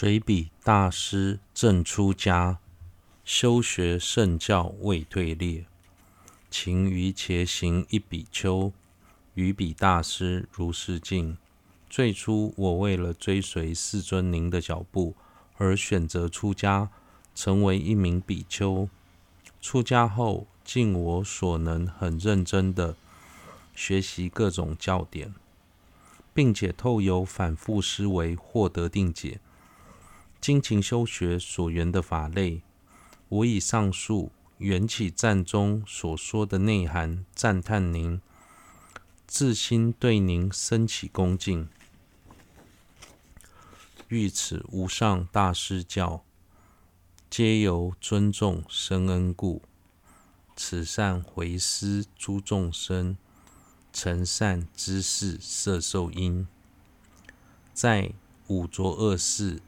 [0.00, 2.60] 水笔大师正出家，
[3.24, 5.66] 修学圣教未退裂。
[6.48, 8.72] 勤于且行一比丘，
[9.34, 11.36] 于彼大师如是境。
[11.90, 15.16] 最初，我为了追随世尊您的脚步
[15.56, 16.90] 而选择出家，
[17.34, 18.88] 成为一名比丘。
[19.60, 22.94] 出家后，尽我所能，很认真的
[23.74, 25.34] 学习各种教典，
[26.32, 29.40] 并且透由反复思维获得定解。
[30.40, 32.62] 精勤修学所缘的法类，
[33.28, 38.20] 我以上述缘起赞中所说的内涵赞叹您，
[39.26, 41.68] 自心对您生起恭敬。
[44.08, 46.24] 欲此无上大师教，
[47.28, 49.60] 皆由尊重生恩故。
[50.56, 53.18] 此善回施诸众生，
[53.92, 56.48] 成善知识摄受因，
[57.74, 58.12] 在
[58.46, 59.60] 五浊恶世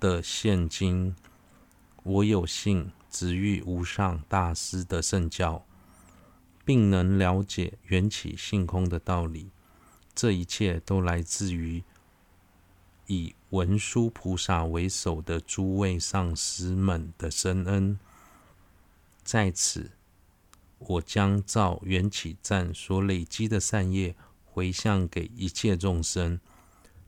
[0.00, 1.14] 的现今，
[2.02, 5.64] 我有幸值遇无上大师的圣教，
[6.64, 9.50] 并能了解缘起性空的道理。
[10.14, 11.84] 这一切都来自于
[13.06, 18.00] 以文殊菩萨为首的诸位上师们的深恩。
[19.22, 19.92] 在此。
[20.82, 26.40] 我将照缘起赞所累积的善业回向给一切众生，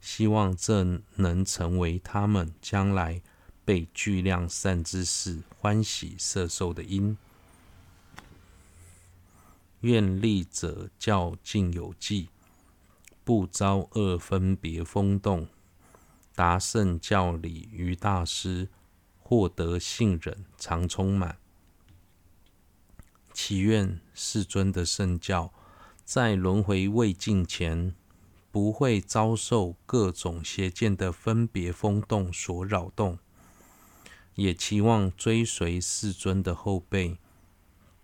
[0.03, 3.23] 希望这能成为他们将来
[3.65, 7.17] 被巨量善知识欢喜摄受的因。
[9.83, 12.29] 愿力者教尽有记，
[13.23, 15.47] 不遭恶分别风动，
[16.35, 18.69] 达圣教理于大师，
[19.21, 21.39] 获得信忍常充满。
[23.33, 25.53] 祈愿世尊的圣教，
[26.05, 27.95] 在轮回未尽前，
[28.53, 33.19] 不会遭受各种邪见的分别风动所扰动。
[34.35, 37.19] 也期望追随世尊的后辈，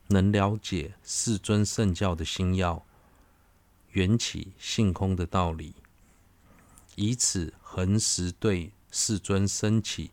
[0.09, 2.85] 能了解世尊圣教的心要、
[3.93, 5.75] 缘起性空的道理，
[6.97, 10.11] 以此恒时对世尊升起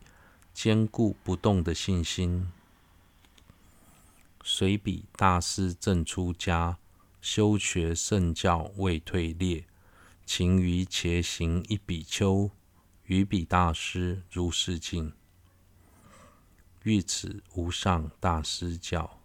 [0.54, 2.50] 坚固不动的信心。
[4.42, 6.78] 随彼大师正出家，
[7.20, 9.66] 修学圣教未退裂，
[10.26, 12.50] 勤于且行一比丘，
[13.06, 15.14] 于彼大师如是境。
[16.84, 19.20] 欲此无上大师教，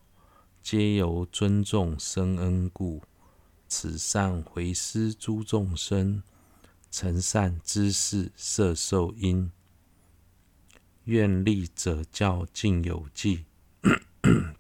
[0.63, 3.03] 皆由尊重生恩故。
[3.67, 6.23] 此善回施诸众生，
[6.91, 9.51] 成善知识摄受因。
[11.05, 13.45] 愿力者教尽有记。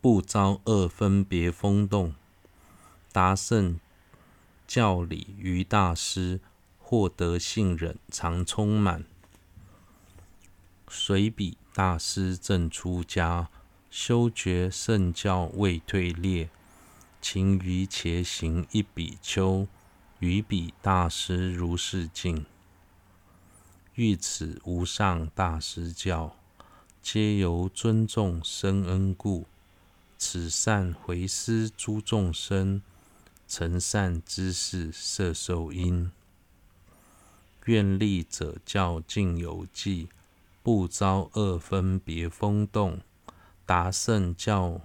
[0.00, 2.14] 不遭恶分别风动，
[3.12, 3.78] 达圣
[4.70, 6.38] 教理于大师，
[6.78, 9.04] 获得信任常充满。
[10.88, 13.48] 随彼大师正出家，
[13.90, 16.50] 修觉圣教未退裂，
[17.20, 19.66] 勤于且行一比丘，
[20.20, 22.46] 于彼大师如是境。
[23.96, 26.36] 欲此无上大师教，
[27.02, 29.48] 皆由尊重生恩故。
[30.16, 32.80] 此善回施诸众生，
[33.50, 36.12] 成善知识摄受因。
[37.64, 40.08] 愿力者教尽有记，
[40.62, 43.00] 不遭恶分别风动，
[43.66, 44.82] 达圣教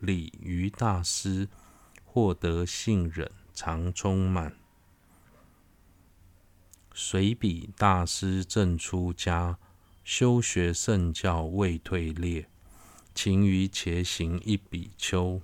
[0.00, 1.48] 理于大师，
[2.04, 4.56] 获得信任常充满。
[6.92, 9.58] 随彼大师正出家，
[10.02, 12.48] 修学圣教未退裂。
[13.14, 15.40] 勤于且行一比丘，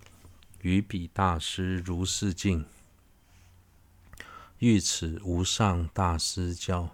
[0.67, 2.65] 于彼大师如是境。
[4.59, 6.91] 欲此无上大师教，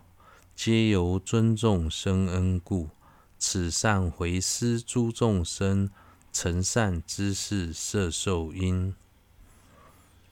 [0.55, 2.91] 皆由尊重生恩故。
[3.39, 5.89] 此善回施诸众生，
[6.31, 8.95] 成善之事摄受因。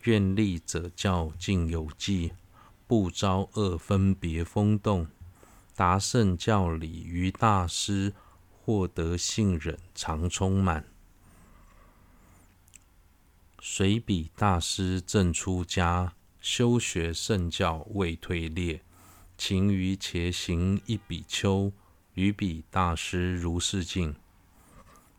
[0.02, 2.32] 愿力者教尽有记，
[2.86, 5.06] 不遭恶分别风动，
[5.74, 8.12] 达圣教理于大师。
[8.62, 10.84] 获得信忍常充满。
[13.62, 18.80] 随彼大师正出家，修学圣教未退裂，
[19.36, 21.70] 勤于且行一比丘，
[22.14, 24.14] 于彼大师如是境。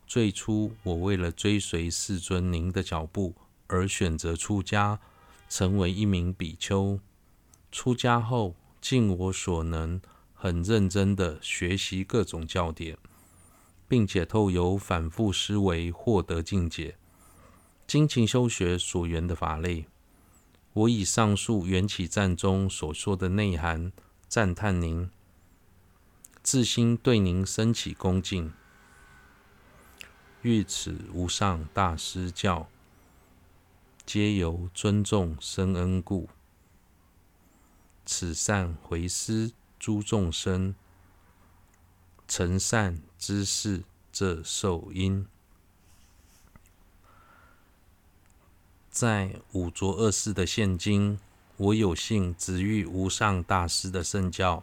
[0.08, 3.36] 最初，我为了追随世尊您的脚步
[3.68, 4.98] 而选择出家，
[5.48, 6.98] 成为一名比丘。
[7.70, 10.00] 出家后，尽我所能，
[10.34, 12.98] 很认真地学习各种教典。
[13.88, 16.96] 并且透由反复思维获得境界，
[17.92, 19.84] 精勤修学所缘的法类，
[20.72, 23.92] 我以上述缘起赞中所说的内涵
[24.26, 25.10] 赞叹您，
[26.42, 28.50] 自心对您升起恭敬。
[30.40, 32.70] 欲此无上大师教，
[34.06, 36.30] 皆由尊重深恩故。
[38.06, 40.74] 此善回施诸众生，
[42.26, 45.26] 成善知识这受因。
[49.02, 51.18] 在五浊恶世的现今，
[51.56, 54.62] 我有幸值遇无上大师的圣教，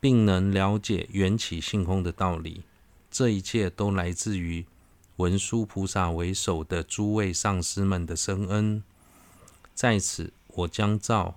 [0.00, 2.62] 并能了解缘起性空的道理。
[3.10, 4.64] 这一切都来自于
[5.16, 8.82] 文殊菩萨为首的诸位上师们的深恩。
[9.74, 11.36] 在此，我将照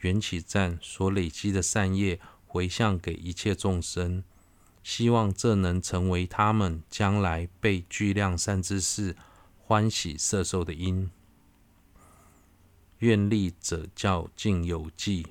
[0.00, 4.22] 缘起赞所累积的善业回向给一切众生，
[4.84, 9.16] 希望这能成为他们将来被具量善知识
[9.68, 11.10] 欢喜摄受的因。
[13.00, 15.26] 愿力者教尽有记，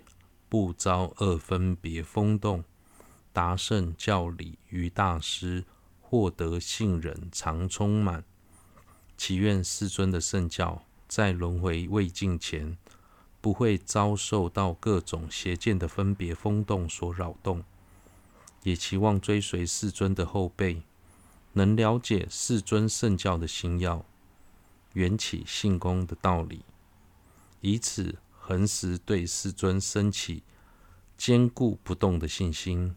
[0.49, 2.65] 不遭二分别风动，
[3.31, 5.63] 达圣教理于大师。
[6.07, 8.23] 获得信忍常充满，
[9.17, 12.77] 祈愿世尊的圣教在轮回未尽前，
[13.41, 17.63] 不会遭受到各种邪见的分别风动所扰动。
[18.61, 20.83] 也期望追随世尊的后辈，
[21.53, 24.05] 能了解世尊圣教的心要，
[24.95, 26.63] 缘起性空的道理，
[27.59, 30.41] 以此恒时对世尊升起
[31.17, 32.95] 坚固不动的信心。